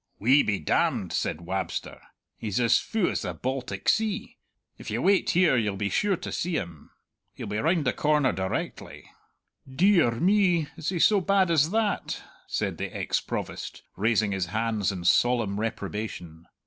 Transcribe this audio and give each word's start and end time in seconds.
"Wee 0.17 0.41
be 0.41 0.57
damned," 0.57 1.13
said 1.13 1.41
Wabster; 1.41 2.01
"he's 2.35 2.59
as 2.59 2.79
fou 2.79 3.07
as 3.11 3.21
the 3.21 3.35
Baltic 3.35 3.87
Sea! 3.87 4.35
If 4.79 4.89
you 4.89 4.99
wait 4.99 5.29
here, 5.29 5.55
you'll 5.55 5.75
be 5.75 5.89
sure 5.89 6.17
to 6.17 6.31
see 6.31 6.55
him! 6.57 6.89
He'll 7.35 7.45
be 7.45 7.59
round 7.59 7.85
the 7.85 7.93
corner 7.93 8.31
directly." 8.31 9.05
"De 9.69 10.01
ar 10.01 10.13
me, 10.19 10.69
is 10.75 10.89
he 10.89 10.97
so 10.97 11.21
bad 11.21 11.51
as 11.51 11.69
that?" 11.69 12.23
said 12.47 12.79
the 12.79 12.87
ex 12.97 13.19
Provost, 13.21 13.83
raising 13.95 14.31
his 14.31 14.47
hands 14.47 14.91
in 14.91 15.03
solemn 15.03 15.59
reprobation. 15.59 16.47